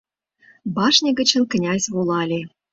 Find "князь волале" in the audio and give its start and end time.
1.53-2.41